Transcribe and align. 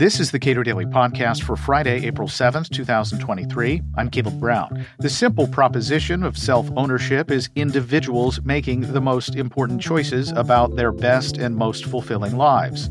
This 0.00 0.18
is 0.18 0.30
the 0.30 0.38
Cato 0.38 0.62
Daily 0.62 0.86
Podcast 0.86 1.42
for 1.42 1.56
Friday, 1.56 2.06
April 2.06 2.26
7th, 2.26 2.70
2023. 2.70 3.82
I'm 3.98 4.08
Caleb 4.08 4.40
Brown. 4.40 4.86
The 4.98 5.10
simple 5.10 5.46
proposition 5.46 6.22
of 6.22 6.38
self 6.38 6.70
ownership 6.74 7.30
is 7.30 7.50
individuals 7.54 8.40
making 8.40 8.92
the 8.92 9.00
most 9.02 9.36
important 9.36 9.82
choices 9.82 10.32
about 10.32 10.76
their 10.76 10.90
best 10.90 11.36
and 11.36 11.54
most 11.54 11.84
fulfilling 11.84 12.38
lives. 12.38 12.88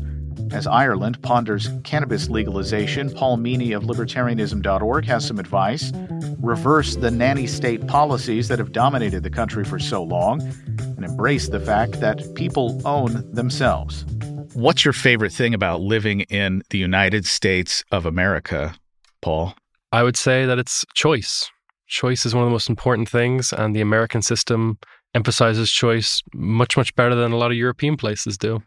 As 0.52 0.68
Ireland 0.68 1.20
ponders 1.22 1.68
cannabis 1.82 2.28
legalization, 2.28 3.10
Paul 3.10 3.38
Meany 3.38 3.72
of 3.72 3.82
libertarianism.org 3.82 5.04
has 5.04 5.26
some 5.26 5.40
advice. 5.40 5.92
Reverse 6.38 6.94
the 6.94 7.10
nanny 7.10 7.48
state 7.48 7.88
policies 7.88 8.46
that 8.46 8.60
have 8.60 8.70
dominated 8.70 9.24
the 9.24 9.30
country 9.30 9.64
for 9.64 9.80
so 9.80 10.02
long 10.02 10.40
and 10.78 11.04
embrace 11.04 11.48
the 11.48 11.60
fact 11.60 12.00
that 12.00 12.34
people 12.36 12.80
own 12.84 13.28
themselves. 13.32 14.04
What's 14.60 14.84
your 14.84 14.92
favorite 14.92 15.32
thing 15.32 15.54
about 15.54 15.80
living 15.80 16.20
in 16.20 16.60
the 16.68 16.76
United 16.76 17.24
States 17.24 17.82
of 17.92 18.04
America, 18.04 18.74
Paul? 19.22 19.54
I 19.90 20.02
would 20.02 20.18
say 20.18 20.44
that 20.44 20.58
it's 20.58 20.84
choice. 20.92 21.50
Choice 21.86 22.26
is 22.26 22.34
one 22.34 22.44
of 22.44 22.48
the 22.48 22.52
most 22.52 22.68
important 22.68 23.08
things, 23.08 23.54
and 23.54 23.74
the 23.74 23.80
American 23.80 24.20
system 24.20 24.78
emphasizes 25.14 25.72
choice 25.72 26.22
much, 26.34 26.76
much 26.76 26.94
better 26.94 27.14
than 27.14 27.32
a 27.32 27.38
lot 27.38 27.50
of 27.50 27.56
European 27.56 27.96
places 27.96 28.36
do. 28.36 28.62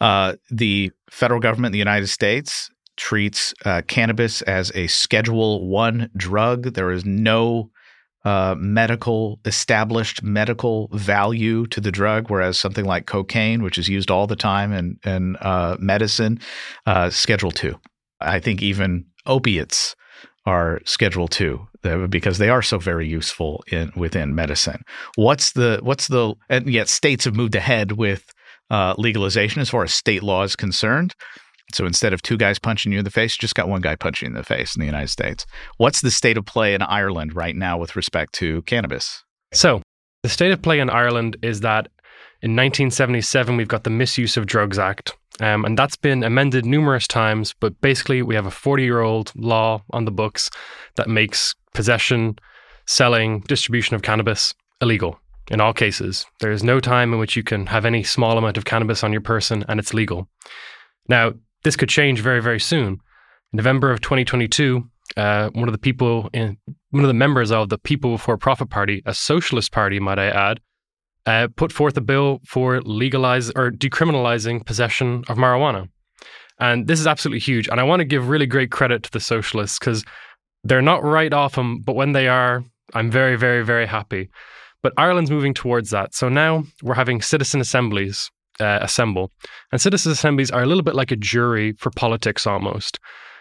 Uh, 0.00 0.34
the 0.50 0.90
federal 1.12 1.38
government 1.38 1.66
in 1.66 1.72
the 1.74 1.78
United 1.78 2.08
States 2.08 2.68
treats 2.96 3.54
uh, 3.64 3.82
cannabis 3.86 4.42
as 4.42 4.72
a 4.74 4.88
Schedule 4.88 5.68
One 5.68 6.10
drug. 6.16 6.74
There 6.74 6.90
is 6.90 7.04
no 7.04 7.70
uh, 8.26 8.56
medical 8.58 9.38
established 9.44 10.20
medical 10.20 10.88
value 10.92 11.64
to 11.68 11.80
the 11.80 11.92
drug, 11.92 12.28
whereas 12.28 12.58
something 12.58 12.84
like 12.84 13.06
cocaine, 13.06 13.62
which 13.62 13.78
is 13.78 13.88
used 13.88 14.10
all 14.10 14.26
the 14.26 14.34
time 14.34 14.72
in 14.72 14.98
in 15.04 15.36
uh, 15.36 15.76
medicine, 15.78 16.40
uh, 16.86 17.08
Schedule 17.08 17.52
Two. 17.52 17.78
I 18.20 18.40
think 18.40 18.62
even 18.62 19.04
opiates 19.26 19.94
are 20.44 20.80
Schedule 20.84 21.28
Two 21.28 21.68
because 22.10 22.38
they 22.38 22.48
are 22.48 22.62
so 22.62 22.78
very 22.78 23.06
useful 23.06 23.62
in 23.70 23.92
within 23.94 24.34
medicine. 24.34 24.82
What's 25.14 25.52
the 25.52 25.78
what's 25.82 26.08
the 26.08 26.34
and 26.48 26.68
yet 26.68 26.88
states 26.88 27.26
have 27.26 27.36
moved 27.36 27.54
ahead 27.54 27.92
with 27.92 28.24
uh, 28.70 28.94
legalization 28.98 29.62
as 29.62 29.70
far 29.70 29.84
as 29.84 29.94
state 29.94 30.24
law 30.24 30.42
is 30.42 30.56
concerned. 30.56 31.14
So 31.74 31.84
instead 31.84 32.12
of 32.12 32.22
two 32.22 32.36
guys 32.36 32.58
punching 32.58 32.92
you 32.92 32.98
in 32.98 33.04
the 33.04 33.10
face, 33.10 33.36
you 33.36 33.40
just 33.40 33.54
got 33.54 33.68
one 33.68 33.80
guy 33.80 33.96
punching 33.96 34.26
you 34.26 34.34
in 34.34 34.38
the 34.38 34.44
face 34.44 34.76
in 34.76 34.80
the 34.80 34.86
United 34.86 35.08
States. 35.08 35.46
What's 35.78 36.00
the 36.00 36.10
state 36.10 36.38
of 36.38 36.44
play 36.44 36.74
in 36.74 36.82
Ireland 36.82 37.34
right 37.34 37.56
now 37.56 37.76
with 37.78 37.96
respect 37.96 38.32
to 38.34 38.62
cannabis? 38.62 39.24
So 39.52 39.82
the 40.22 40.28
state 40.28 40.52
of 40.52 40.62
play 40.62 40.80
in 40.80 40.90
Ireland 40.90 41.36
is 41.42 41.60
that 41.60 41.88
in 42.42 42.52
1977, 42.52 43.56
we've 43.56 43.68
got 43.68 43.84
the 43.84 43.90
Misuse 43.90 44.36
of 44.36 44.46
Drugs 44.46 44.78
Act. 44.78 45.16
Um, 45.40 45.64
and 45.64 45.78
that's 45.78 45.96
been 45.96 46.22
amended 46.22 46.64
numerous 46.64 47.06
times, 47.06 47.54
but 47.60 47.78
basically, 47.80 48.22
we 48.22 48.34
have 48.34 48.46
a 48.46 48.50
40 48.50 48.82
year 48.82 49.00
old 49.00 49.32
law 49.36 49.82
on 49.90 50.04
the 50.04 50.10
books 50.10 50.48
that 50.94 51.08
makes 51.08 51.54
possession, 51.74 52.38
selling, 52.86 53.40
distribution 53.40 53.96
of 53.96 54.02
cannabis 54.02 54.54
illegal 54.80 55.18
in 55.50 55.60
all 55.60 55.72
cases. 55.72 56.26
There 56.40 56.50
is 56.50 56.64
no 56.64 56.80
time 56.80 57.12
in 57.12 57.18
which 57.18 57.36
you 57.36 57.42
can 57.42 57.66
have 57.66 57.84
any 57.84 58.02
small 58.02 58.38
amount 58.38 58.56
of 58.56 58.64
cannabis 58.64 59.04
on 59.04 59.12
your 59.12 59.20
person 59.20 59.64
and 59.68 59.78
it's 59.78 59.94
legal. 59.94 60.28
Now, 61.08 61.34
this 61.64 61.76
could 61.76 61.88
change 61.88 62.20
very, 62.20 62.40
very 62.40 62.60
soon. 62.60 63.00
In 63.52 63.56
November 63.56 63.90
of 63.90 64.00
2022, 64.00 64.88
uh, 65.16 65.50
one 65.50 65.68
of 65.68 65.72
the 65.72 65.78
people 65.78 66.28
in 66.32 66.58
one 66.90 67.04
of 67.04 67.08
the 67.08 67.14
members 67.14 67.50
of 67.52 67.68
the 67.68 67.78
People 67.78 68.12
Before 68.12 68.36
Profit 68.36 68.70
Party, 68.70 69.02
a 69.06 69.14
socialist 69.14 69.72
party, 69.72 70.00
might 70.00 70.18
I 70.18 70.26
add, 70.26 70.60
uh, 71.26 71.48
put 71.56 71.72
forth 71.72 71.96
a 71.96 72.00
bill 72.00 72.40
for 72.44 72.80
legalizing 72.82 73.52
or 73.56 73.70
decriminalizing 73.70 74.64
possession 74.64 75.24
of 75.28 75.36
marijuana. 75.36 75.88
And 76.58 76.86
this 76.86 77.00
is 77.00 77.06
absolutely 77.06 77.40
huge. 77.40 77.68
And 77.68 77.80
I 77.80 77.82
want 77.82 78.00
to 78.00 78.04
give 78.04 78.28
really 78.28 78.46
great 78.46 78.70
credit 78.70 79.02
to 79.04 79.10
the 79.10 79.20
socialists 79.20 79.78
because 79.78 80.04
they're 80.64 80.82
not 80.82 81.04
right 81.04 81.32
off 81.32 81.54
them, 81.54 81.80
but 81.80 81.96
when 81.96 82.12
they 82.12 82.28
are, 82.28 82.64
I'm 82.94 83.10
very, 83.10 83.36
very, 83.36 83.64
very 83.64 83.86
happy. 83.86 84.30
But 84.82 84.94
Ireland's 84.96 85.30
moving 85.30 85.54
towards 85.54 85.90
that. 85.90 86.14
So 86.14 86.28
now 86.28 86.64
we're 86.82 86.94
having 86.94 87.20
citizen 87.20 87.60
assemblies 87.60 88.30
uh, 88.60 88.78
assemble. 88.82 89.30
And 89.72 89.80
citizen 89.80 90.12
assemblies 90.12 90.50
are 90.50 90.62
a 90.62 90.66
little 90.66 90.82
bit 90.82 90.94
like 90.94 91.10
a 91.10 91.16
jury 91.16 91.72
for 91.72 91.90
politics 91.90 92.46
almost. 92.46 92.98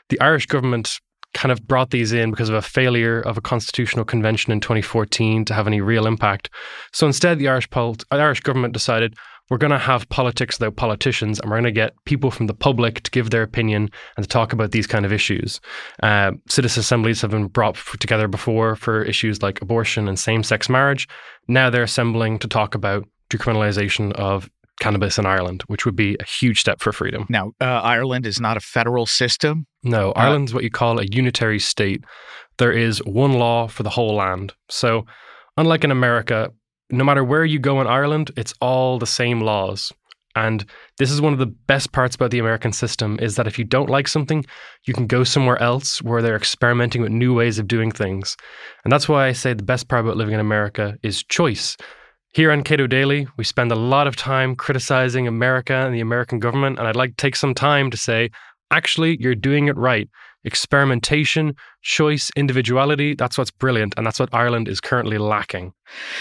The 0.09 0.20
Irish 0.20 0.46
government 0.46 1.00
kind 1.34 1.52
of 1.52 1.68
brought 1.68 1.92
these 1.92 2.14
in 2.14 2.31
because 2.31 2.50
of 2.50 2.56
a 2.56 2.62
failure 2.62 3.20
of 3.22 3.38
a 3.38 3.42
constitutional 3.42 4.06
convention 4.06 4.53
in 4.53 4.62
2014 4.62 5.46
to 5.46 5.53
have 5.53 5.68
any 5.68 5.81
real 5.81 6.08
impact. 6.08 6.50
So 6.94 7.06
instead, 7.06 7.40
the 7.40 7.50
Irish, 7.50 7.70
pol- 7.70 7.98
Irish 8.09 8.40
government 8.40 8.74
decided 8.74 9.16
we're 9.50 9.58
going 9.58 9.72
to 9.72 9.78
have 9.78 10.09
politics 10.09 10.58
without 10.58 10.76
politicians 10.76 11.40
and 11.40 11.50
we're 11.50 11.58
going 11.58 11.66
to 11.66 11.72
get 11.72 11.94
people 12.06 12.32
from 12.32 12.47
the 12.47 12.53
public 12.53 13.02
to 13.03 13.12
give 13.12 13.30
their 13.30 13.44
opinion 13.44 13.92
and 14.18 14.24
to 14.24 14.28
talk 14.28 14.53
about 14.53 14.72
these 14.72 14.88
kind 14.88 15.06
of 15.06 15.14
issues. 15.14 15.59
Uh, 16.02 16.32
citizen 16.50 16.82
assemblies 16.82 17.22
have 17.22 17.32
been 17.32 17.47
brought 17.47 17.76
together 18.00 18.28
before 18.28 18.76
for 18.76 19.03
issues 19.03 19.44
like 19.44 19.62
abortion 19.62 20.08
and 20.08 20.18
same 20.18 20.42
sex 20.42 20.68
marriage. 20.68 21.08
Now 21.47 21.70
they're 21.70 21.84
assembling 21.84 22.40
to 22.40 22.47
talk 22.47 22.74
about 22.74 23.08
decriminalization 23.30 24.14
of 24.14 24.50
cannabis 24.80 25.18
in 25.18 25.25
Ireland, 25.25 25.63
which 25.68 25.86
would 25.86 25.96
be 25.96 26.18
a 26.19 26.25
huge 26.25 26.59
step 26.59 26.81
for 26.81 26.91
freedom. 26.91 27.25
Now, 27.30 27.53
uh, 27.62 27.66
Ireland 27.66 28.25
is 28.25 28.40
not 28.40 28.58
a 28.58 28.59
federal 28.59 29.06
system. 29.06 29.66
No, 29.84 30.12
uh, 30.12 30.19
Ireland's 30.19 30.53
what 30.53 30.63
you 30.63 30.72
call 30.72 31.00
a 31.00 31.06
unitary 31.06 31.59
state. 31.59 32.03
There 32.58 32.72
is 32.72 33.00
one 33.06 33.34
law 33.34 33.68
for 33.68 33.84
the 33.84 33.90
whole 33.90 34.16
land. 34.16 34.53
So, 34.69 35.06
unlike 35.58 35.84
in 35.84 35.91
America, 35.91 36.52
no 36.90 37.03
matter 37.03 37.24
where 37.24 37.46
you 37.46 37.59
go 37.59 37.81
in 37.81 37.88
Ireland, 37.88 38.31
it's 38.38 38.53
all 38.62 39.00
the 39.00 39.08
same 39.08 39.41
laws. 39.41 39.91
And 40.35 40.66
this 40.97 41.12
is 41.12 41.22
one 41.22 41.31
of 41.31 41.40
the 41.40 41.46
best 41.46 41.94
parts 41.94 42.16
about 42.16 42.31
the 42.31 42.40
American 42.40 42.74
system 42.74 43.18
is 43.22 43.35
that 43.35 43.47
if 43.47 43.58
you 43.58 43.64
don't 43.64 43.90
like 43.90 44.08
something, 44.08 44.46
you 44.85 44.94
can 44.94 45.08
go 45.08 45.24
somewhere 45.24 45.62
else 45.62 46.02
where 46.02 46.22
they're 46.22 46.35
experimenting 46.35 47.02
with 47.02 47.12
new 47.12 47.34
ways 47.34 47.58
of 47.58 47.68
doing 47.68 47.90
things. 47.90 48.35
And 48.84 48.91
that's 48.91 49.08
why 49.08 49.28
I 49.28 49.31
say 49.31 49.53
the 49.53 49.64
best 49.64 49.88
part 49.88 50.03
about 50.03 50.18
living 50.18 50.34
in 50.34 50.41
America 50.41 50.97
is 51.03 51.24
choice. 51.24 51.78
Here 52.35 52.51
on 52.51 52.63
Cato 52.63 52.85
Daily, 52.85 53.29
we 53.38 53.46
spend 53.46 53.72
a 53.72 53.75
lot 53.75 54.07
of 54.07 54.18
time 54.18 54.57
criticizing 54.57 55.25
America 55.25 55.73
and 55.73 55.96
the 55.96 56.01
American 56.01 56.38
government, 56.38 56.78
and 56.78 56.85
I'd 56.85 56.97
like 56.97 57.12
to 57.12 57.16
take 57.16 57.38
some 57.38 57.53
time 57.53 57.90
to 57.91 57.96
say, 57.96 58.29
actually, 58.72 59.16
you're 59.22 59.35
doing 59.35 59.69
it 59.69 59.78
right. 59.78 60.09
Experimentation, 60.44 61.56
choice, 61.81 62.31
individuality, 62.35 63.16
that's 63.16 63.38
what's 63.38 63.51
brilliant, 63.51 63.94
and 63.96 64.06
that's 64.06 64.19
what 64.19 64.28
Ireland 64.34 64.68
is 64.68 64.81
currently 64.81 65.18
lacking. 65.18 65.72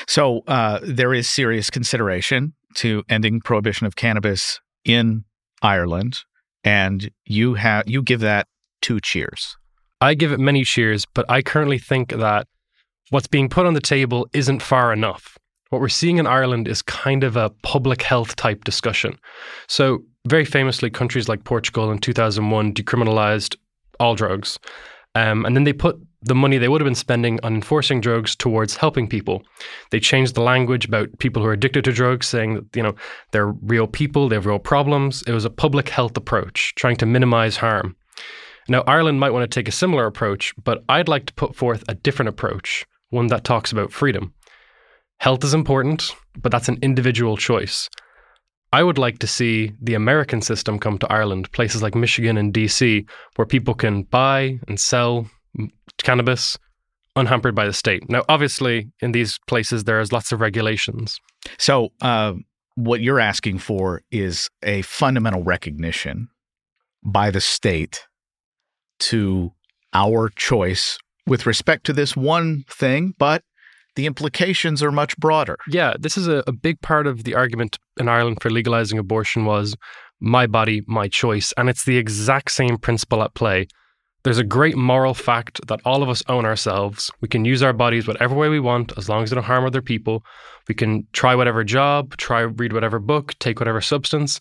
So 0.06 0.42
uh, 0.46 0.78
there 0.84 1.12
is 1.12 1.28
serious 1.28 1.68
consideration 1.68 2.54
to 2.76 3.02
ending 3.08 3.40
prohibition 3.40 3.88
of 3.88 3.96
cannabis 3.96 4.60
in 4.84 5.24
Ireland, 5.62 6.20
and 6.62 7.10
you 7.24 7.54
have 7.54 7.88
you 7.88 8.02
give 8.02 8.20
that 8.20 8.46
two 8.82 9.00
cheers. 9.00 9.56
I 10.00 10.14
give 10.14 10.30
it 10.30 10.38
many 10.38 10.62
cheers, 10.62 11.06
but 11.12 11.28
I 11.28 11.42
currently 11.42 11.80
think 11.80 12.10
that 12.10 12.46
what's 13.10 13.26
being 13.26 13.48
put 13.48 13.66
on 13.66 13.74
the 13.74 13.80
table 13.80 14.28
isn't 14.32 14.62
far 14.62 14.92
enough 14.92 15.36
what 15.70 15.80
we're 15.80 15.88
seeing 15.88 16.18
in 16.18 16.26
Ireland 16.26 16.68
is 16.68 16.82
kind 16.82 17.24
of 17.24 17.36
a 17.36 17.50
public 17.62 18.02
health 18.02 18.36
type 18.36 18.64
discussion. 18.64 19.18
So, 19.66 20.04
very 20.26 20.44
famously, 20.44 20.88
countries 20.88 21.28
like 21.28 21.44
Portugal 21.44 21.90
in 21.90 21.98
2001 21.98 22.72
decriminalized 22.72 23.56
all 24.00 24.14
drugs. 24.14 24.58
Um, 25.14 25.44
and 25.44 25.54
then 25.54 25.64
they 25.64 25.72
put 25.72 26.00
the 26.22 26.34
money 26.34 26.58
they 26.58 26.68
would 26.68 26.80
have 26.80 26.86
been 26.86 26.94
spending 26.94 27.38
on 27.42 27.54
enforcing 27.54 28.00
drugs 28.00 28.34
towards 28.34 28.76
helping 28.76 29.06
people. 29.06 29.42
They 29.90 30.00
changed 30.00 30.34
the 30.34 30.42
language 30.42 30.86
about 30.86 31.18
people 31.18 31.42
who 31.42 31.48
are 31.48 31.52
addicted 31.52 31.84
to 31.84 31.92
drugs, 31.92 32.26
saying 32.26 32.54
that, 32.54 32.64
you 32.74 32.82
know, 32.82 32.94
they're 33.30 33.48
real 33.48 33.86
people, 33.86 34.28
they 34.28 34.36
have 34.36 34.46
real 34.46 34.58
problems. 34.58 35.22
It 35.26 35.32
was 35.32 35.44
a 35.44 35.50
public 35.50 35.90
health 35.90 36.16
approach, 36.16 36.74
trying 36.76 36.96
to 36.96 37.06
minimize 37.06 37.58
harm. 37.58 37.94
Now, 38.68 38.82
Ireland 38.86 39.20
might 39.20 39.30
want 39.30 39.48
to 39.48 39.54
take 39.54 39.68
a 39.68 39.72
similar 39.72 40.06
approach, 40.06 40.54
but 40.64 40.82
I'd 40.88 41.08
like 41.08 41.26
to 41.26 41.34
put 41.34 41.54
forth 41.54 41.84
a 41.88 41.94
different 41.94 42.30
approach, 42.30 42.86
one 43.10 43.26
that 43.26 43.44
talks 43.44 43.70
about 43.70 43.92
freedom. 43.92 44.32
Health 45.24 45.42
is 45.42 45.54
important, 45.54 46.14
but 46.36 46.52
that's 46.52 46.68
an 46.68 46.78
individual 46.82 47.38
choice. 47.38 47.88
I 48.74 48.82
would 48.82 48.98
like 48.98 49.20
to 49.20 49.26
see 49.26 49.72
the 49.80 49.94
American 49.94 50.42
system 50.42 50.78
come 50.78 50.98
to 50.98 51.10
Ireland, 51.10 51.50
places 51.52 51.82
like 51.82 51.94
Michigan 51.94 52.36
and 52.36 52.52
DC, 52.52 53.08
where 53.36 53.46
people 53.46 53.72
can 53.72 54.02
buy 54.02 54.60
and 54.68 54.78
sell 54.78 55.26
cannabis 55.96 56.58
unhampered 57.16 57.54
by 57.54 57.64
the 57.64 57.72
state. 57.72 58.02
Now, 58.10 58.22
obviously, 58.28 58.92
in 59.00 59.12
these 59.12 59.38
places, 59.46 59.84
there 59.84 59.98
is 59.98 60.12
lots 60.12 60.30
of 60.30 60.42
regulations. 60.42 61.18
So, 61.56 61.88
uh, 62.02 62.34
what 62.74 63.00
you're 63.00 63.18
asking 63.18 63.60
for 63.60 64.02
is 64.10 64.50
a 64.62 64.82
fundamental 64.82 65.42
recognition 65.42 66.28
by 67.02 67.30
the 67.30 67.40
state 67.40 68.02
to 68.98 69.52
our 69.94 70.28
choice 70.36 70.98
with 71.26 71.46
respect 71.46 71.86
to 71.86 71.94
this 71.94 72.14
one 72.14 72.64
thing, 72.68 73.14
but 73.16 73.42
the 73.96 74.06
implications 74.06 74.82
are 74.82 74.90
much 74.90 75.16
broader. 75.18 75.56
Yeah, 75.68 75.94
this 75.98 76.16
is 76.16 76.28
a, 76.28 76.42
a 76.46 76.52
big 76.52 76.80
part 76.80 77.06
of 77.06 77.24
the 77.24 77.34
argument 77.34 77.78
in 77.98 78.08
Ireland 78.08 78.38
for 78.42 78.50
legalizing 78.50 78.98
abortion 78.98 79.44
was 79.44 79.76
my 80.20 80.46
body, 80.46 80.82
my 80.86 81.08
choice. 81.08 81.52
And 81.56 81.68
it's 81.68 81.84
the 81.84 81.96
exact 81.96 82.50
same 82.50 82.78
principle 82.78 83.22
at 83.22 83.34
play. 83.34 83.66
There's 84.24 84.38
a 84.38 84.44
great 84.44 84.74
moral 84.74 85.12
fact 85.12 85.60
that 85.66 85.80
all 85.84 86.02
of 86.02 86.08
us 86.08 86.22
own 86.28 86.46
ourselves. 86.46 87.10
We 87.20 87.28
can 87.28 87.44
use 87.44 87.62
our 87.62 87.74
bodies 87.74 88.08
whatever 88.08 88.34
way 88.34 88.48
we 88.48 88.58
want 88.58 88.96
as 88.96 89.08
long 89.08 89.22
as 89.22 89.30
they 89.30 89.34
don't 89.34 89.44
harm 89.44 89.66
other 89.66 89.82
people. 89.82 90.24
We 90.66 90.74
can 90.74 91.06
try 91.12 91.34
whatever 91.34 91.62
job, 91.62 92.16
try 92.16 92.40
read 92.40 92.72
whatever 92.72 92.98
book, 92.98 93.38
take 93.38 93.60
whatever 93.60 93.82
substance. 93.82 94.38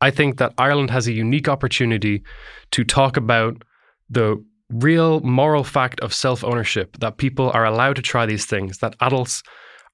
I 0.00 0.10
think 0.10 0.38
that 0.38 0.54
Ireland 0.56 0.90
has 0.90 1.06
a 1.06 1.12
unique 1.12 1.48
opportunity 1.48 2.22
to 2.70 2.84
talk 2.84 3.18
about 3.18 3.62
the 4.08 4.42
real 4.70 5.20
moral 5.20 5.64
fact 5.64 6.00
of 6.00 6.12
self 6.12 6.44
ownership 6.44 6.96
that 6.98 7.18
people 7.18 7.50
are 7.50 7.64
allowed 7.64 7.96
to 7.96 8.02
try 8.02 8.26
these 8.26 8.46
things, 8.46 8.78
that 8.78 8.96
adults 9.00 9.42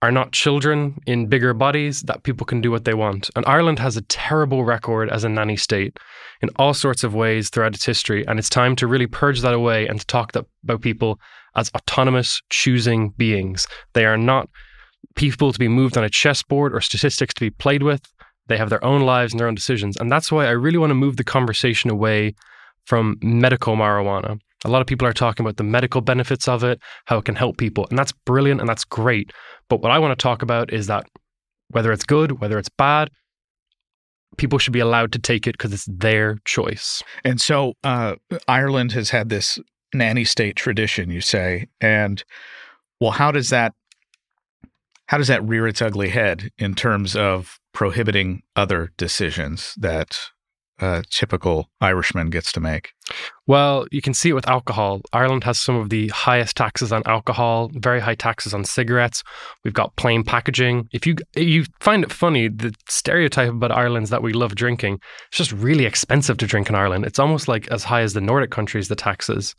are 0.02 0.10
not 0.10 0.32
children 0.32 0.98
in 1.06 1.26
bigger 1.28 1.54
bodies, 1.54 2.02
that 2.02 2.24
people 2.24 2.44
can 2.44 2.60
do 2.60 2.70
what 2.70 2.84
they 2.84 2.94
want. 2.94 3.30
And 3.36 3.46
Ireland 3.46 3.78
has 3.78 3.96
a 3.96 4.02
terrible 4.02 4.64
record 4.64 5.08
as 5.08 5.22
a 5.22 5.28
nanny 5.28 5.56
state 5.56 5.96
in 6.40 6.50
all 6.56 6.74
sorts 6.74 7.04
of 7.04 7.14
ways 7.14 7.50
throughout 7.50 7.74
its 7.74 7.86
history. 7.86 8.26
And 8.26 8.38
it's 8.38 8.48
time 8.48 8.74
to 8.76 8.88
really 8.88 9.06
purge 9.06 9.40
that 9.42 9.54
away 9.54 9.86
and 9.86 10.00
to 10.00 10.06
talk 10.06 10.34
about 10.34 10.80
people 10.80 11.20
as 11.54 11.70
autonomous, 11.76 12.42
choosing 12.50 13.10
beings. 13.10 13.68
They 13.92 14.04
are 14.04 14.16
not 14.16 14.48
people 15.14 15.52
to 15.52 15.58
be 15.58 15.68
moved 15.68 15.96
on 15.96 16.04
a 16.04 16.10
chessboard 16.10 16.74
or 16.74 16.80
statistics 16.80 17.34
to 17.34 17.40
be 17.40 17.50
played 17.50 17.84
with. 17.84 18.02
They 18.48 18.56
have 18.56 18.70
their 18.70 18.84
own 18.84 19.02
lives 19.02 19.32
and 19.32 19.38
their 19.38 19.46
own 19.46 19.54
decisions. 19.54 19.96
And 19.96 20.10
that's 20.10 20.32
why 20.32 20.46
I 20.46 20.50
really 20.50 20.78
want 20.78 20.90
to 20.90 20.94
move 20.94 21.16
the 21.16 21.24
conversation 21.24 21.90
away 21.90 22.34
from 22.86 23.18
medical 23.22 23.76
marijuana. 23.76 24.40
A 24.64 24.68
lot 24.68 24.80
of 24.80 24.86
people 24.86 25.06
are 25.08 25.12
talking 25.12 25.44
about 25.44 25.56
the 25.56 25.64
medical 25.64 26.00
benefits 26.00 26.46
of 26.48 26.62
it, 26.62 26.80
how 27.06 27.18
it 27.18 27.24
can 27.24 27.34
help 27.34 27.56
people. 27.56 27.86
And 27.90 27.98
that's 27.98 28.12
brilliant 28.12 28.60
and 28.60 28.68
that's 28.68 28.84
great. 28.84 29.32
But 29.68 29.82
what 29.82 29.90
I 29.90 29.98
want 29.98 30.16
to 30.16 30.22
talk 30.22 30.42
about 30.42 30.72
is 30.72 30.86
that 30.86 31.06
whether 31.68 31.92
it's 31.92 32.04
good, 32.04 32.40
whether 32.40 32.58
it's 32.58 32.68
bad, 32.68 33.10
people 34.36 34.58
should 34.58 34.72
be 34.72 34.80
allowed 34.80 35.12
to 35.12 35.18
take 35.18 35.46
it 35.46 35.52
because 35.52 35.72
it's 35.72 35.86
their 35.86 36.38
choice. 36.44 37.02
And 37.24 37.40
so 37.40 37.74
uh, 37.82 38.16
Ireland 38.48 38.92
has 38.92 39.10
had 39.10 39.28
this 39.28 39.58
nanny 39.94 40.24
state 40.24 40.56
tradition, 40.56 41.10
you 41.10 41.20
say. 41.20 41.68
And 41.80 42.22
well, 43.00 43.10
how 43.10 43.30
does 43.32 43.50
that 43.50 43.74
how 45.06 45.18
does 45.18 45.28
that 45.28 45.44
rear 45.44 45.66
its 45.66 45.82
ugly 45.82 46.08
head 46.08 46.50
in 46.56 46.74
terms 46.74 47.14
of 47.14 47.58
prohibiting 47.74 48.42
other 48.56 48.92
decisions 48.96 49.74
that 49.76 50.18
a 50.80 51.02
typical 51.10 51.68
Irishman 51.80 52.30
gets 52.30 52.52
to 52.52 52.60
make? 52.60 52.92
Well, 53.46 53.86
you 53.90 54.00
can 54.00 54.14
see 54.14 54.30
it 54.30 54.34
with 54.34 54.48
alcohol. 54.48 55.02
Ireland 55.12 55.44
has 55.44 55.60
some 55.60 55.76
of 55.76 55.90
the 55.90 56.08
highest 56.08 56.56
taxes 56.56 56.92
on 56.92 57.02
alcohol, 57.06 57.70
very 57.74 58.00
high 58.00 58.14
taxes 58.14 58.54
on 58.54 58.64
cigarettes. 58.64 59.22
We've 59.64 59.74
got 59.74 59.94
plain 59.96 60.24
packaging. 60.24 60.88
If 60.92 61.06
you 61.06 61.16
you 61.36 61.64
find 61.80 62.04
it 62.04 62.12
funny, 62.12 62.48
the 62.48 62.74
stereotype 62.88 63.50
about 63.50 63.72
Ireland 63.72 64.04
is 64.04 64.10
that 64.10 64.22
we 64.22 64.32
love 64.32 64.54
drinking. 64.54 65.00
It's 65.28 65.38
just 65.38 65.52
really 65.52 65.84
expensive 65.84 66.38
to 66.38 66.46
drink 66.46 66.68
in 66.68 66.74
Ireland. 66.74 67.04
It's 67.04 67.18
almost 67.18 67.48
like 67.48 67.68
as 67.68 67.84
high 67.84 68.02
as 68.02 68.14
the 68.14 68.20
Nordic 68.20 68.50
countries, 68.50 68.88
the 68.88 68.96
taxes. 68.96 69.54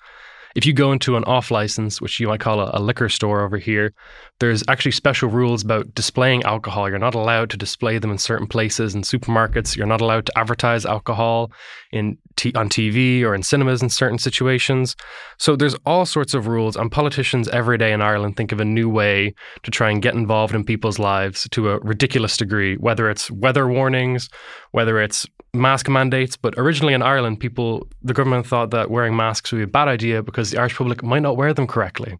If 0.56 0.66
you 0.66 0.74
go 0.74 0.92
into 0.92 1.18
an 1.18 1.24
off 1.24 1.52
license, 1.52 2.00
which 2.00 2.20
you 2.20 2.28
might 2.28 2.40
call 2.40 2.60
a, 2.60 2.72
a, 2.74 2.80
liquor 2.80 3.10
store 3.10 3.42
over 3.42 3.58
here, 3.58 3.94
there's 4.40 4.64
actually 4.68 4.92
special 4.92 5.30
rules 5.30 5.64
about 5.64 5.94
displaying 5.96 6.44
alcohol. 6.44 6.90
You're 6.90 7.00
not 7.00 7.16
allowed 7.16 7.50
to 7.52 7.58
display 7.58 7.98
them 7.98 8.12
in 8.12 8.18
certain 8.18 8.48
places 8.48 8.94
in 8.94 9.02
supermarkets. 9.02 9.76
You're 9.76 9.88
not 9.88 10.02
allowed 10.02 10.26
to 10.28 10.38
advertise 10.38 10.86
alcohol 10.86 11.52
in 11.92 12.18
t- 12.36 12.54
on 12.56 12.70
TV 12.70 13.24
or 13.24 13.34
in 13.34 13.44
cinemas 13.44 13.82
in 13.82 13.90
certain 13.90 14.20
situations. 14.20 14.96
So 15.38 15.56
there's 15.56 15.76
all 15.86 16.06
sorts 16.06 16.34
of 16.34 16.48
rules, 16.48 16.76
and 16.76 16.92
politicians 16.92 17.48
every 17.50 17.78
day 17.78 17.92
in 17.92 18.02
Ireland 18.02 18.38
think 18.38 18.52
of 18.52 18.60
a 18.60 18.66
new 18.66 18.90
way 18.90 19.34
to 19.64 19.72
try 19.72 19.90
and 19.90 20.02
get 20.02 20.14
involved 20.14 20.54
in 20.54 20.64
people's 20.64 21.00
lives 21.00 21.48
to 21.52 21.70
a 21.70 21.80
ridiculous 21.80 22.38
degree, 22.38 22.76
whether 22.76 23.10
it's 23.10 23.32
weather 23.32 23.68
warnings, 23.68 24.30
whether 24.72 25.00
it's 25.00 25.26
mask 25.54 25.90
mandates. 25.90 26.36
But 26.36 26.56
originally 26.58 26.94
in 26.94 27.02
Ireland, 27.02 27.40
people, 27.40 27.88
the 28.02 28.14
government 28.14 28.48
thought 28.48 28.72
that 28.72 28.90
wearing 28.90 29.16
masks 29.16 29.52
would 29.52 29.60
be 29.60 29.64
a 29.64 29.68
bad 29.68 29.88
idea 29.88 30.24
because 30.24 30.52
the 30.52 30.60
Irish 30.60 30.76
public 30.76 31.04
might 31.04 31.22
not 31.22 31.38
wear 31.38 31.54
them 31.54 31.68
correctly. 31.68 32.18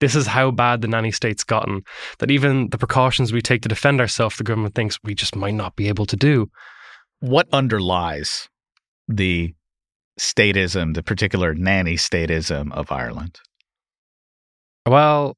This 0.00 0.14
is 0.14 0.26
how 0.26 0.50
bad 0.50 0.82
the 0.82 0.88
nanny 0.88 1.12
state's 1.12 1.44
gotten, 1.44 1.82
that 2.18 2.30
even 2.30 2.68
the 2.70 2.78
precautions 2.78 3.32
we 3.32 3.40
take 3.40 3.62
to 3.62 3.68
defend 3.68 4.00
ourselves, 4.00 4.36
the 4.36 4.44
government 4.44 4.74
thinks 4.74 4.98
we 5.04 5.14
just 5.14 5.36
might 5.36 5.54
not 5.54 5.76
be 5.76 5.88
able 5.88 6.04
to 6.06 6.16
do. 6.16 6.50
What 7.20 7.46
underlies 7.52 8.48
the 9.08 9.54
statism, 10.18 10.94
the 10.94 11.02
particular 11.02 11.54
nanny 11.54 11.94
statism 11.94 12.72
of 12.72 12.90
Ireland? 12.90 13.40
Well, 14.86 15.36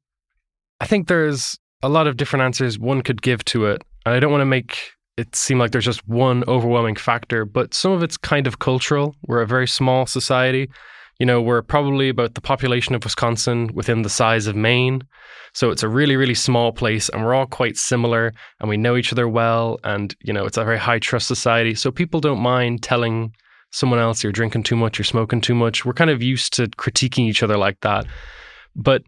I 0.80 0.86
think 0.86 1.06
there's 1.06 1.58
a 1.82 1.88
lot 1.88 2.06
of 2.06 2.16
different 2.16 2.42
answers 2.42 2.78
one 2.78 3.02
could 3.02 3.22
give 3.22 3.44
to 3.46 3.66
it. 3.66 3.82
And 4.04 4.14
I 4.14 4.20
don't 4.20 4.32
want 4.32 4.42
to 4.42 4.46
make 4.46 4.92
it 5.16 5.34
seemed 5.34 5.60
like 5.60 5.72
there's 5.72 5.84
just 5.84 6.06
one 6.06 6.44
overwhelming 6.46 6.96
factor, 6.96 7.44
but 7.44 7.72
some 7.72 7.92
of 7.92 8.02
it's 8.02 8.16
kind 8.16 8.46
of 8.46 8.58
cultural. 8.58 9.14
We're 9.26 9.40
a 9.40 9.46
very 9.46 9.66
small 9.66 10.06
society. 10.06 10.68
You 11.18 11.24
know, 11.24 11.40
we're 11.40 11.62
probably 11.62 12.10
about 12.10 12.34
the 12.34 12.42
population 12.42 12.94
of 12.94 13.02
Wisconsin 13.02 13.70
within 13.72 14.02
the 14.02 14.10
size 14.10 14.46
of 14.46 14.54
Maine. 14.54 15.02
So 15.54 15.70
it's 15.70 15.82
a 15.82 15.88
really, 15.88 16.16
really 16.16 16.34
small 16.34 16.70
place 16.70 17.08
and 17.08 17.24
we're 17.24 17.32
all 17.32 17.46
quite 17.46 17.78
similar 17.78 18.34
and 18.60 18.68
we 18.68 18.76
know 18.76 18.96
each 18.96 19.10
other 19.10 19.26
well. 19.26 19.78
And, 19.84 20.14
you 20.20 20.34
know, 20.34 20.44
it's 20.44 20.58
a 20.58 20.64
very 20.64 20.78
high 20.78 20.98
trust 20.98 21.26
society. 21.26 21.74
So 21.74 21.90
people 21.90 22.20
don't 22.20 22.40
mind 22.40 22.82
telling 22.82 23.32
someone 23.70 23.98
else 23.98 24.22
you're 24.22 24.32
drinking 24.32 24.64
too 24.64 24.76
much, 24.76 24.98
you're 24.98 25.04
smoking 25.04 25.40
too 25.40 25.54
much. 25.54 25.86
We're 25.86 25.94
kind 25.94 26.10
of 26.10 26.22
used 26.22 26.52
to 26.54 26.66
critiquing 26.66 27.26
each 27.26 27.42
other 27.42 27.56
like 27.56 27.80
that. 27.80 28.06
But 28.74 29.02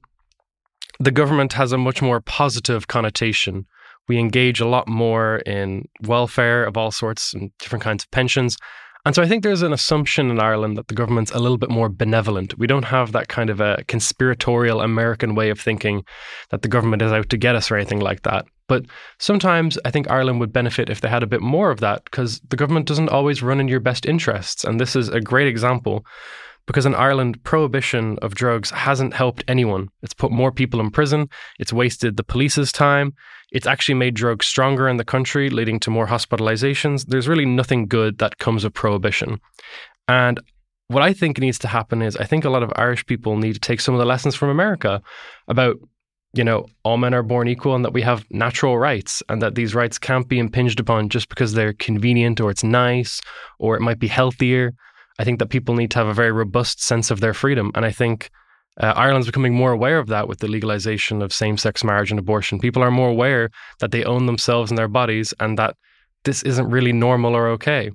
the 0.99 1.11
government 1.11 1.53
has 1.53 1.73
a 1.73 1.79
much 1.79 2.01
more 2.01 2.23
positive 2.23 2.89
connotation. 2.89 3.67
We 4.09 4.19
engage 4.19 4.61
a 4.61 4.69
lot 4.69 4.89
more 4.89 5.37
in 5.39 5.87
welfare 6.03 6.65
of 6.65 6.77
all 6.77 6.91
sorts 6.91 7.35
and 7.35 7.51
different 7.59 7.83
kinds 7.83 8.05
of 8.05 8.11
pensions. 8.11 8.57
And 9.05 9.15
so 9.15 9.23
I 9.23 9.29
think 9.29 9.43
there's 9.43 9.63
an 9.63 9.73
assumption 9.73 10.31
in 10.31 10.41
Ireland 10.41 10.77
that 10.77 10.89
the 10.89 10.95
government's 10.95 11.31
a 11.31 11.39
little 11.39 11.57
bit 11.57 11.71
more 11.71 11.89
benevolent. 11.89 12.59
We 12.59 12.67
don't 12.67 12.85
have 12.85 13.13
that 13.13 13.29
kind 13.29 13.49
of 13.49 13.61
a 13.61 13.83
conspiratorial 13.87 14.81
American 14.81 15.35
way 15.35 15.51
of 15.51 15.61
thinking 15.61 16.05
that 16.51 16.63
the 16.63 16.69
government 16.69 17.03
is 17.03 17.13
out 17.13 17.29
to 17.31 17.37
get 17.37 17.55
us 17.55 17.71
or 17.71 17.77
anything 17.77 18.01
like 18.01 18.23
that. 18.23 18.45
But 18.67 18.85
sometimes 19.19 19.79
I 19.85 19.91
think 19.91 20.11
Ireland 20.11 20.41
would 20.41 20.53
benefit 20.53 20.91
if 20.91 21.01
they 21.01 21.09
had 21.09 21.23
a 21.23 21.29
bit 21.29 21.41
more 21.41 21.71
of 21.71 21.81
that 21.81 22.05
because 22.05 22.41
the 22.51 22.57
government 22.57 22.87
doesn't 22.87 23.09
always 23.09 23.43
run 23.43 23.61
in 23.61 23.69
your 23.69 23.81
best 23.81 24.05
interests. 24.05 24.65
And 24.65 24.79
this 24.79 24.95
is 24.95 25.09
a 25.09 25.21
great 25.21 25.49
example 25.49 26.05
because 26.69 26.87
in 26.87 26.95
Ireland, 26.95 27.43
prohibition 27.43 28.19
of 28.21 28.35
drugs 28.35 28.71
hasn't 28.71 29.15
helped 29.15 29.43
anyone. 29.49 29.89
It's 30.03 30.15
put 30.15 30.31
more 30.31 30.53
people 30.53 30.81
in 30.81 30.91
prison, 30.91 31.29
it's 31.59 31.73
wasted 31.73 32.17
the 32.17 32.23
police's 32.23 32.71
time, 32.71 33.15
it's 33.51 33.67
actually 33.67 33.95
made 33.95 34.15
drugs 34.15 34.47
stronger 34.47 34.89
in 34.89 34.99
the 34.99 35.05
country, 35.05 35.49
leading 35.49 35.81
to 35.81 35.91
more 35.91 36.07
hospitalizations. 36.07 37.07
There's 37.07 37.27
really 37.27 37.47
nothing 37.47 37.87
good 37.87 38.19
that 38.19 38.39
comes 38.39 38.65
of 38.65 38.75
prohibition. 38.75 39.41
And 40.07 40.39
what 40.89 41.03
I 41.03 41.15
think 41.15 41.39
needs 41.39 41.59
to 41.61 41.69
happen 41.69 42.03
is 42.03 42.17
I 42.17 42.25
think 42.25 42.45
a 42.45 42.51
lot 42.51 42.63
of 42.63 42.73
Irish 42.77 43.07
people 43.07 43.39
need 43.39 43.55
to 43.55 43.61
take 43.61 43.81
some 43.81 43.95
of 43.95 43.99
the 43.99 44.07
lessons 44.07 44.35
from 44.35 44.51
America 44.51 45.03
about 45.49 45.77
you 46.35 46.45
know, 46.45 46.67
all 46.83 46.99
men 46.99 47.15
are 47.15 47.23
born 47.23 47.49
equal 47.49 47.75
and 47.75 47.85
that 47.85 47.95
we 47.95 48.03
have 48.03 48.27
natural 48.31 48.79
rights 48.79 49.23
and 49.31 49.41
that 49.41 49.55
these 49.55 49.75
rights 49.75 49.99
can't 49.99 50.29
be 50.29 50.39
impinged 50.39 50.79
upon 50.79 51.09
just 51.09 51.31
because 51.31 51.55
they're 51.55 51.73
convenient 51.73 52.39
or 52.39 52.51
it's 52.51 52.63
nice 52.63 53.21
or 53.59 53.77
it 53.77 53.81
might 53.81 53.99
be 53.99 54.09
healthier. 54.09 54.75
I 55.19 55.25
think 55.25 55.39
that 55.39 55.51
people 55.51 55.75
need 55.75 55.91
to 55.93 55.99
have 55.99 56.09
a 56.09 56.15
very 56.15 56.33
robust 56.33 56.83
sense 56.83 57.11
of 57.11 57.21
their 57.21 57.35
freedom. 57.35 57.73
And 57.75 57.85
I 57.85 57.91
think 57.91 58.31
uh, 58.81 58.93
Ireland's 58.95 59.27
becoming 59.27 59.55
more 59.55 59.73
aware 59.73 59.99
of 59.99 60.07
that 60.09 60.29
with 60.29 60.39
the 60.39 60.49
legalization 60.49 61.23
of 61.23 61.33
same 61.33 61.59
sex 61.59 61.83
marriage 61.83 62.11
and 62.11 62.21
abortion. 62.21 62.61
People 62.61 62.83
are 62.83 62.91
more 62.91 63.09
aware 63.09 63.51
that 63.81 63.91
they 63.91 64.05
own 64.05 64.27
themselves 64.27 64.71
and 64.71 64.79
their 64.79 64.89
bodies 64.89 65.35
and 65.41 65.59
that 65.59 65.77
this 66.25 66.43
isn't 66.43 66.71
really 66.71 66.93
normal 66.93 67.35
or 67.35 67.49
okay. 67.49 67.91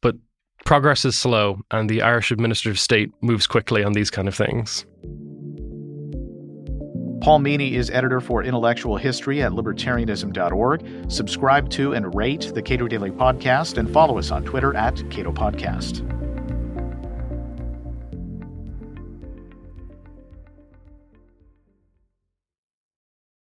But 0.00 0.16
progress 0.64 1.04
is 1.04 1.16
slow, 1.16 1.60
and 1.70 1.88
the 1.88 2.02
Irish 2.02 2.30
administrative 2.30 2.78
state 2.78 3.10
moves 3.20 3.46
quickly 3.46 3.84
on 3.84 3.92
these 3.92 4.10
kind 4.10 4.28
of 4.28 4.34
things. 4.34 4.86
Paul 7.20 7.38
Meany 7.38 7.74
is 7.74 7.88
editor 7.90 8.20
for 8.20 8.42
intellectual 8.42 8.96
history 8.98 9.42
at 9.42 9.52
libertarianism.org. 9.52 11.10
Subscribe 11.10 11.70
to 11.70 11.94
and 11.94 12.14
rate 12.14 12.52
the 12.54 12.60
Cato 12.60 12.86
Daily 12.86 13.10
Podcast 13.10 13.78
and 13.78 13.90
follow 13.90 14.18
us 14.18 14.30
on 14.30 14.44
Twitter 14.44 14.76
at 14.76 14.96
Cato 15.10 15.32
Podcast. 15.32 16.13